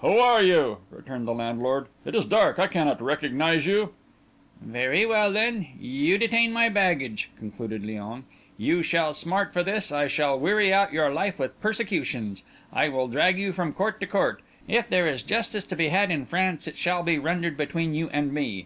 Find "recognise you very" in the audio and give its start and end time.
3.00-5.06